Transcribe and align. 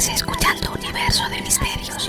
Estás 0.00 0.16
escuchando 0.16 0.72
Universo 0.72 1.28
de 1.28 1.42
Misterios. 1.42 2.08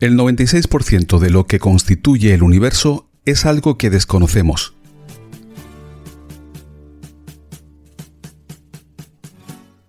El 0.00 0.18
96% 0.18 1.18
de 1.18 1.30
lo 1.30 1.46
que 1.46 1.60
constituye 1.60 2.34
el 2.34 2.42
universo 2.42 3.08
es 3.24 3.46
algo 3.46 3.78
que 3.78 3.90
desconocemos. 3.90 4.74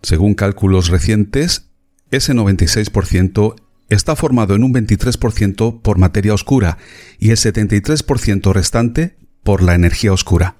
Según 0.04 0.36
cálculos 0.36 0.90
recientes, 0.90 1.72
ese 2.12 2.34
96% 2.34 3.56
está 3.90 4.16
formado 4.16 4.54
en 4.54 4.64
un 4.64 4.74
23% 4.74 5.82
por 5.82 5.98
materia 5.98 6.36
oscura 6.36 6.78
y 7.18 7.32
el 7.32 7.38
73% 7.38 8.54
restante 8.54 9.18
por 9.44 9.64
la 9.64 9.74
energía 9.74 10.14
oscura. 10.14 10.58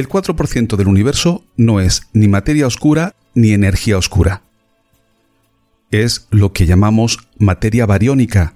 El 0.00 0.08
4% 0.08 0.76
del 0.76 0.88
universo 0.88 1.44
no 1.58 1.78
es 1.78 2.08
ni 2.14 2.26
materia 2.26 2.66
oscura 2.66 3.16
ni 3.34 3.50
energía 3.50 3.98
oscura. 3.98 4.40
Es 5.90 6.26
lo 6.30 6.54
que 6.54 6.64
llamamos 6.64 7.18
materia 7.36 7.84
bariónica. 7.84 8.54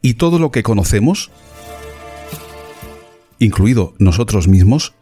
Y 0.00 0.14
todo 0.14 0.40
lo 0.40 0.50
que 0.50 0.64
conocemos, 0.64 1.30
incluido 3.38 3.94
nosotros 4.00 4.48
mismos, 4.48 4.94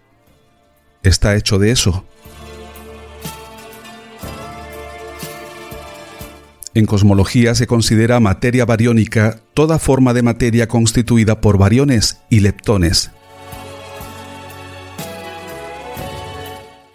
está 1.03 1.35
hecho 1.35 1.59
de 1.59 1.71
eso. 1.71 2.05
En 6.75 6.85
cosmología 6.85 7.55
se 7.55 7.67
considera 7.67 8.21
materia 8.21 8.67
bariónica 8.67 9.41
toda 9.55 9.79
forma 9.79 10.13
de 10.13 10.23
materia 10.23 10.69
constituida 10.69 11.41
por 11.41 11.57
bariones 11.57 12.21
y 12.29 12.41
leptones. 12.41 13.11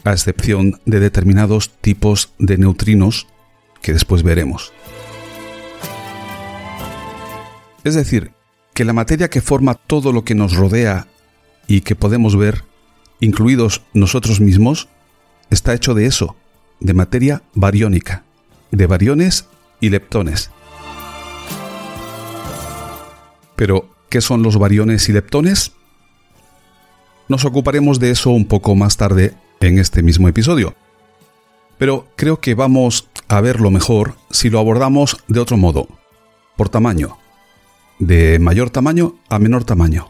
A 0.05 0.13
excepción 0.13 0.79
de 0.85 0.99
determinados 0.99 1.71
tipos 1.81 2.31
de 2.37 2.57
neutrinos 2.57 3.27
que 3.81 3.91
después 3.91 4.23
veremos. 4.23 4.71
Es 7.83 7.95
decir, 7.95 8.31
que 8.73 8.85
la 8.85 8.93
materia 8.93 9.29
que 9.29 9.41
forma 9.41 9.73
todo 9.73 10.11
lo 10.11 10.23
que 10.23 10.35
nos 10.35 10.55
rodea 10.55 11.07
y 11.67 11.81
que 11.81 11.95
podemos 11.95 12.35
ver, 12.35 12.63
incluidos 13.19 13.81
nosotros 13.93 14.39
mismos, 14.39 14.87
está 15.49 15.73
hecho 15.73 15.93
de 15.93 16.05
eso, 16.05 16.35
de 16.79 16.93
materia 16.93 17.41
bariónica, 17.53 18.23
de 18.71 18.85
bariones 18.87 19.47
y 19.79 19.89
leptones. 19.89 20.51
Pero, 23.55 23.89
¿qué 24.09 24.21
son 24.21 24.43
los 24.43 24.57
bariones 24.57 25.09
y 25.09 25.13
leptones? 25.13 25.71
Nos 27.27 27.45
ocuparemos 27.45 27.99
de 27.99 28.11
eso 28.11 28.29
un 28.29 28.45
poco 28.45 28.75
más 28.75 28.97
tarde 28.97 29.33
en 29.59 29.79
este 29.79 30.03
mismo 30.03 30.27
episodio. 30.27 30.75
Pero 31.77 32.07
creo 32.15 32.39
que 32.39 32.55
vamos 32.55 33.09
a 33.27 33.41
verlo 33.41 33.71
mejor 33.71 34.15
si 34.29 34.49
lo 34.49 34.59
abordamos 34.59 35.17
de 35.27 35.39
otro 35.39 35.57
modo, 35.57 35.87
por 36.55 36.69
tamaño, 36.69 37.17
de 37.99 38.39
mayor 38.39 38.69
tamaño 38.69 39.15
a 39.29 39.39
menor 39.39 39.63
tamaño. 39.63 40.09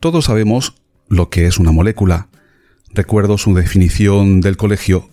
Todos 0.00 0.24
sabemos 0.24 0.74
lo 1.08 1.28
que 1.28 1.46
es 1.46 1.58
una 1.58 1.72
molécula. 1.72 2.28
Recuerdo 2.92 3.36
su 3.36 3.54
definición 3.54 4.40
del 4.40 4.56
colegio 4.56 5.10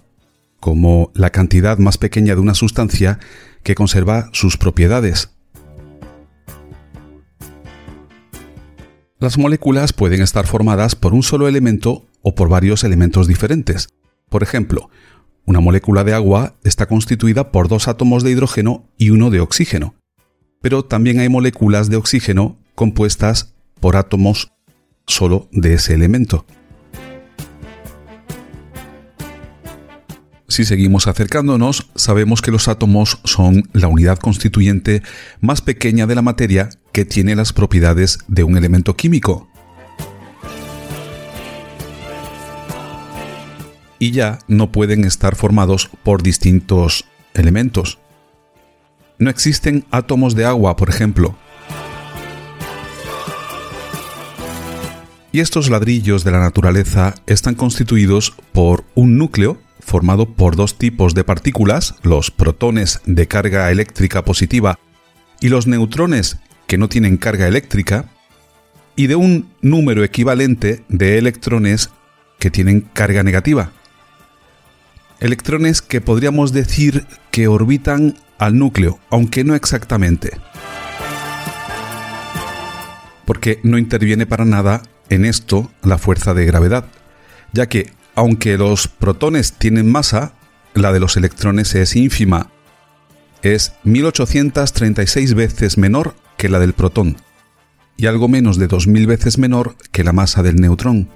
como 0.60 1.12
la 1.14 1.30
cantidad 1.30 1.78
más 1.78 1.98
pequeña 1.98 2.36
de 2.36 2.42
una 2.42 2.56
sustancia 2.56 3.20
que 3.64 3.76
conserva 3.76 4.30
sus 4.32 4.58
propiedades. 4.58 5.37
Las 9.20 9.40
moléculas 9.40 9.94
pueden 9.94 10.22
estar 10.22 10.46
formadas 10.46 10.94
por 10.94 11.16
un 11.16 11.24
solo 11.24 11.48
elemento 11.48 12.06
o 12.22 12.36
por 12.36 12.50
varios 12.50 12.84
elementos 12.84 13.28
diferentes. 13.28 13.88
Por 14.30 14.44
ejemplo, 14.44 14.92
una 15.44 15.60
molécula 15.60 16.04
de 16.04 16.14
agua 16.14 16.54
está 16.64 16.86
constituida 16.86 17.52
por 17.52 17.68
dos 17.68 17.88
átomos 17.88 18.24
de 18.24 18.30
hidrógeno 18.30 18.88
y 18.96 19.10
uno 19.10 19.32
de 19.32 19.40
oxígeno. 19.40 19.96
Pero 20.62 20.86
también 20.86 21.20
hay 21.20 21.30
moléculas 21.30 21.90
de 21.90 21.96
oxígeno 21.96 22.60
compuestas 22.76 23.56
por 23.80 23.96
átomos 23.96 24.52
solo 25.08 25.48
de 25.52 25.74
ese 25.74 25.96
elemento. 25.96 26.46
Si 30.48 30.64
seguimos 30.64 31.08
acercándonos, 31.08 31.90
sabemos 31.96 32.44
que 32.44 32.52
los 32.52 32.68
átomos 32.68 33.20
son 33.24 33.64
la 33.74 33.88
unidad 33.88 34.20
constituyente 34.20 35.02
más 35.42 35.62
pequeña 35.62 36.06
de 36.06 36.16
la 36.16 36.22
materia 36.22 36.70
que 36.98 37.06
tiene 37.06 37.36
las 37.36 37.54
propiedades 37.54 38.18
de 38.28 38.44
un 38.44 38.58
elemento 38.58 38.96
químico. 38.96 39.48
Y 44.00 44.10
ya 44.10 44.40
no 44.48 44.72
pueden 44.72 45.06
estar 45.06 45.36
formados 45.36 45.92
por 46.02 46.24
distintos 46.24 47.06
elementos. 47.36 48.00
No 49.20 49.30
existen 49.30 49.86
átomos 49.92 50.34
de 50.34 50.46
agua, 50.46 50.76
por 50.76 50.90
ejemplo. 50.90 51.36
Y 55.32 55.42
estos 55.42 55.70
ladrillos 55.70 56.24
de 56.24 56.32
la 56.32 56.40
naturaleza 56.40 57.14
están 57.28 57.54
constituidos 57.54 58.34
por 58.54 58.86
un 58.96 59.20
núcleo 59.20 59.60
formado 59.82 60.34
por 60.34 60.56
dos 60.56 60.80
tipos 60.80 61.14
de 61.14 61.24
partículas, 61.24 61.94
los 62.02 62.32
protones 62.32 63.02
de 63.06 63.28
carga 63.28 63.70
eléctrica 63.70 64.26
positiva 64.26 64.80
y 65.40 65.50
los 65.50 65.68
neutrones 65.68 66.40
que 66.68 66.78
no 66.78 66.90
tienen 66.90 67.18
carga 67.18 67.48
eléctrica, 67.48 68.06
y 68.96 69.08
de 69.08 69.16
un 69.16 69.50
número 69.62 70.04
equivalente 70.04 70.84
de 70.90 71.18
electrones 71.18 71.92
que 72.40 72.52
tienen 72.52 72.82
carga 72.82 73.24
negativa. 73.24 73.72
Electrones 75.20 75.82
que 75.82 76.02
podríamos 76.02 76.52
decir 76.52 77.06
que 77.32 77.48
orbitan 77.48 78.18
al 78.38 78.58
núcleo, 78.58 79.00
aunque 79.10 79.44
no 79.44 79.56
exactamente. 79.56 80.38
Porque 83.26 83.60
no 83.64 83.78
interviene 83.78 84.26
para 84.26 84.46
nada 84.46 84.84
en 85.10 85.26
esto 85.26 85.72
la 85.84 85.98
fuerza 85.98 86.34
de 86.34 86.46
gravedad, 86.46 86.86
ya 87.54 87.68
que 87.68 87.92
aunque 88.16 88.58
los 88.58 88.88
protones 88.88 89.54
tienen 89.54 89.92
masa, 89.92 90.34
la 90.74 90.92
de 90.92 91.00
los 91.00 91.18
electrones 91.18 91.76
es 91.76 91.96
ínfima. 91.96 92.50
Es 93.44 93.74
1836 93.84 95.36
veces 95.36 95.78
menor 95.78 96.16
que 96.38 96.50
la 96.50 96.60
del 96.60 96.74
protón 96.74 97.18
y 97.98 98.06
algo 98.06 98.28
menos 98.28 98.58
de 98.58 98.70
2.000 98.70 99.08
veces 99.08 99.38
menor 99.40 99.76
que 99.92 100.04
la 100.04 100.14
masa 100.14 100.44
del 100.44 100.58
neutrón. 100.58 101.10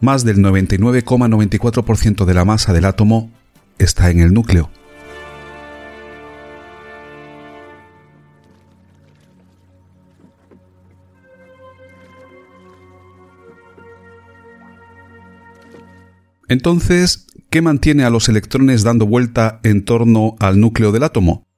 Más 0.00 0.24
del 0.24 0.38
99,94% 0.38 2.24
de 2.24 2.34
la 2.34 2.46
masa 2.46 2.72
del 2.72 2.86
átomo 2.86 3.30
está 3.78 4.10
en 4.10 4.20
el 4.20 4.32
núcleo. 4.32 4.70
Entonces, 16.48 17.26
¿qué 17.48 17.62
mantiene 17.62 18.02
a 18.02 18.10
los 18.10 18.28
electrones 18.28 18.82
dando 18.82 19.06
vuelta 19.06 19.60
en 19.62 19.84
torno 19.84 20.34
al 20.40 20.58
núcleo 20.58 20.90
del 20.90 21.04
átomo? 21.04 21.49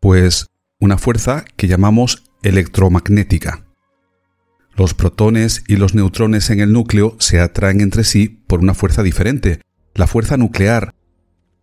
Pues 0.00 0.46
una 0.78 0.96
fuerza 0.96 1.44
que 1.56 1.66
llamamos 1.66 2.24
electromagnética. 2.42 3.64
Los 4.76 4.94
protones 4.94 5.64
y 5.66 5.74
los 5.74 5.94
neutrones 5.94 6.50
en 6.50 6.60
el 6.60 6.72
núcleo 6.72 7.16
se 7.18 7.40
atraen 7.40 7.80
entre 7.80 8.04
sí 8.04 8.28
por 8.28 8.60
una 8.60 8.74
fuerza 8.74 9.02
diferente, 9.02 9.60
la 9.94 10.06
fuerza 10.06 10.36
nuclear, 10.36 10.94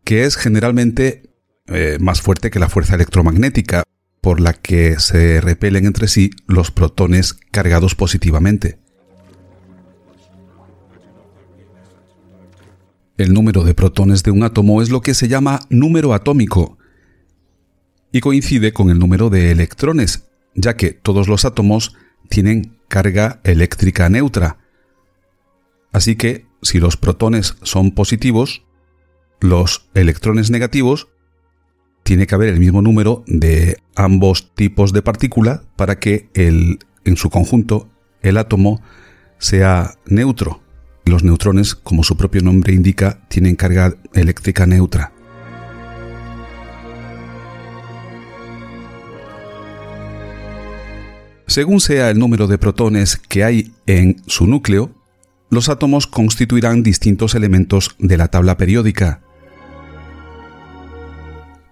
que 0.04 0.26
es 0.26 0.36
generalmente 0.36 1.30
eh, 1.68 1.98
más 2.02 2.22
fuerte 2.22 2.52
que 2.52 2.60
la 2.60 2.68
fuerza 2.68 2.96
electromagnética, 2.96 3.84
por 4.20 4.42
la 4.42 4.54
que 4.54 5.00
se 5.00 5.40
repelen 5.40 5.86
entre 5.86 6.10
sí 6.10 6.32
los 6.46 6.72
protones 6.72 7.34
cargados 7.52 7.96
positivamente. 7.96 8.80
El 13.18 13.34
número 13.34 13.64
de 13.64 13.74
protones 13.74 14.24
de 14.24 14.32
un 14.32 14.44
átomo 14.44 14.82
es 14.82 14.90
lo 14.90 15.02
que 15.02 15.14
se 15.14 15.30
llama 15.30 15.62
número 15.70 16.14
atómico, 16.14 16.75
y 18.16 18.22
coincide 18.22 18.72
con 18.72 18.90
el 18.90 18.98
número 18.98 19.30
de 19.30 19.52
electrones, 19.52 20.30
ya 20.54 20.78
que 20.78 20.94
todos 20.94 21.28
los 21.28 21.44
átomos 21.44 21.98
tienen 22.30 22.78
carga 22.88 23.42
eléctrica 23.44 24.08
neutra. 24.08 24.58
Así 25.92 26.16
que 26.16 26.46
si 26.62 26.80
los 26.80 26.96
protones 26.96 27.58
son 27.64 27.92
positivos, 27.92 28.64
los 29.42 29.90
electrones 29.96 30.50
negativos 30.50 31.10
tiene 32.04 32.26
que 32.26 32.36
haber 32.36 32.54
el 32.54 32.60
mismo 32.62 32.82
número 32.82 33.26
de 33.28 33.80
ambos 33.98 34.56
tipos 34.56 34.94
de 34.94 35.02
partícula 35.02 35.64
para 35.76 36.00
que 36.00 36.30
el, 36.36 36.80
en 37.04 37.18
su 37.18 37.30
conjunto 37.30 37.90
el 38.22 38.38
átomo 38.38 38.82
sea 39.40 39.96
neutro. 40.06 40.64
Los 41.04 41.26
neutrones, 41.26 41.76
como 41.76 42.02
su 42.02 42.16
propio 42.16 42.42
nombre 42.42 42.72
indica, 42.72 43.28
tienen 43.28 43.58
carga 43.58 43.94
eléctrica 44.14 44.66
neutra. 44.66 45.12
Según 51.48 51.80
sea 51.80 52.10
el 52.10 52.18
número 52.18 52.48
de 52.48 52.58
protones 52.58 53.18
que 53.18 53.44
hay 53.44 53.72
en 53.86 54.22
su 54.26 54.48
núcleo, 54.48 54.92
los 55.50 55.70
átomos 55.70 56.08
constituirán 56.08 56.82
distintos 56.82 57.36
elementos 57.36 57.96
de 58.00 58.18
la 58.18 58.30
tabla 58.30 58.58
periódica. 58.58 59.22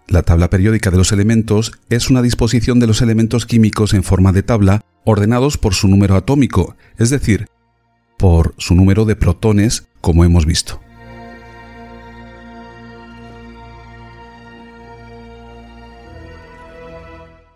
La 0.07 0.21
tabla 0.21 0.49
periódica 0.49 0.91
de 0.91 0.97
los 0.97 1.11
elementos 1.11 1.71
es 1.89 2.09
una 2.09 2.21
disposición 2.21 2.79
de 2.79 2.87
los 2.87 3.01
elementos 3.01 3.47
químicos 3.47 3.93
en 3.95 4.03
forma 4.03 4.31
de 4.31 4.43
tabla 4.43 4.85
ordenados 5.05 5.57
por 5.57 5.73
su 5.73 5.87
número 5.87 6.15
atómico, 6.15 6.75
es 6.99 7.09
decir, 7.09 7.47
por 8.19 8.53
su 8.57 8.75
número 8.75 9.05
de 9.05 9.15
protones, 9.15 9.87
como 10.01 10.23
hemos 10.23 10.45
visto. 10.45 10.79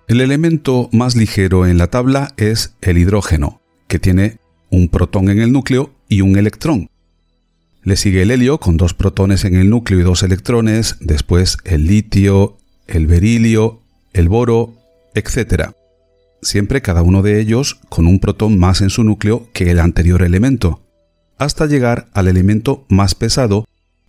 El 0.08 0.22
elemento 0.22 0.88
más 0.94 1.18
ligero 1.18 1.68
en 1.68 1.78
la 1.78 1.88
tabla 1.88 2.34
es 2.38 2.74
el 2.80 2.98
hidrógeno, 2.98 3.60
que 3.90 4.00
tiene 4.00 4.38
un 4.70 4.88
protón 4.88 5.30
en 5.30 5.42
el 5.42 5.52
núcleo 5.52 5.92
y 6.08 6.22
un 6.22 6.38
electrón. 6.38 6.90
Le 7.84 7.98
sigue 7.98 8.22
el 8.22 8.32
helio 8.32 8.58
con 8.58 8.78
dos 8.78 8.94
protones 8.94 9.44
en 9.44 9.58
el 9.58 9.70
núcleo 9.70 10.00
y 10.00 10.04
dos 10.04 10.24
electrones, 10.24 10.96
después 11.02 11.58
el 11.66 11.88
litio, 11.88 12.56
el 12.88 13.06
berilio, 13.06 13.82
el 14.14 14.30
boro, 14.30 14.76
etc. 15.14 15.72
Siempre 16.42 16.82
cada 16.82 17.02
uno 17.02 17.22
de 17.22 17.42
ellos 17.42 17.78
con 17.90 18.08
un 18.08 18.22
protón 18.22 18.58
más 18.58 18.80
en 18.80 18.90
su 18.90 19.04
núcleo 19.04 19.50
que 19.52 19.72
el 19.72 19.80
anterior 19.80 20.22
elemento, 20.24 20.82
hasta 21.38 21.66
llegar 21.66 22.08
al 22.14 22.30
elemento 22.30 22.86
más 22.88 23.14
pesado, 23.14 23.66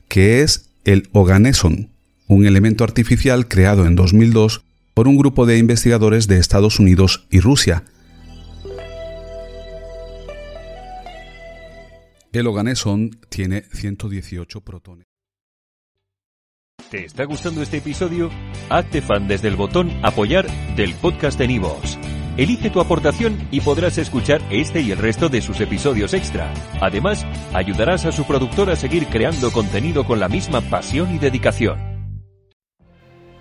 que 0.06 0.42
es 0.42 0.70
el 0.84 1.08
oganeson, 1.10 1.90
un 2.28 2.46
elemento 2.46 2.84
artificial 2.84 3.48
creado 3.48 3.84
en 3.84 3.96
2002 3.96 4.62
por 4.98 5.06
un 5.06 5.16
grupo 5.16 5.46
de 5.46 5.58
investigadores 5.58 6.26
de 6.26 6.38
Estados 6.38 6.80
Unidos 6.80 7.28
y 7.30 7.38
Rusia. 7.38 7.84
El 12.32 12.48
Oganeson 12.48 13.10
tiene 13.28 13.62
118 13.72 14.60
protones. 14.62 15.06
¿Te 16.90 17.04
está 17.04 17.22
gustando 17.26 17.62
este 17.62 17.76
episodio? 17.76 18.28
Hazte 18.70 19.00
fan 19.00 19.28
desde 19.28 19.46
el 19.46 19.54
botón 19.54 19.88
Apoyar 20.02 20.48
del 20.74 20.92
podcast 20.94 21.38
de 21.38 21.46
Nivos. 21.46 21.96
Elige 22.36 22.68
tu 22.68 22.80
aportación 22.80 23.38
y 23.52 23.60
podrás 23.60 23.98
escuchar 23.98 24.42
este 24.50 24.80
y 24.80 24.90
el 24.90 24.98
resto 24.98 25.28
de 25.28 25.42
sus 25.42 25.60
episodios 25.60 26.12
extra. 26.12 26.52
Además, 26.80 27.24
ayudarás 27.54 28.04
a 28.04 28.10
su 28.10 28.24
productor 28.24 28.68
a 28.68 28.74
seguir 28.74 29.06
creando 29.06 29.52
contenido 29.52 30.04
con 30.04 30.18
la 30.18 30.28
misma 30.28 30.60
pasión 30.60 31.14
y 31.14 31.18
dedicación. 31.18 31.87